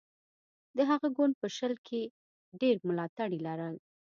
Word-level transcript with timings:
د 0.77 0.79
هغه 0.89 1.07
ګوند 1.17 1.33
په 1.41 1.47
شل 1.57 1.73
کې 1.87 2.01
ډېر 2.61 2.75
ملاتړي 2.87 3.39
لرل. 3.47 3.75